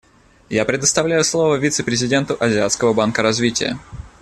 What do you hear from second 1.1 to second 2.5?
слово вице-президенту